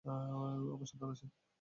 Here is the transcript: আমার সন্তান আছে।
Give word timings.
আমার 0.05 0.85
সন্তান 0.85 1.09
আছে। 1.11 1.25